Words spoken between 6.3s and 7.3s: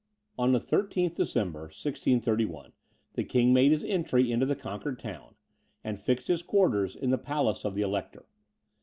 quarters in the